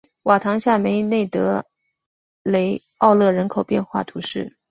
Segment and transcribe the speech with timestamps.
[0.23, 1.63] 瓦唐下梅内特
[2.41, 4.57] 雷奥勒人口变化图示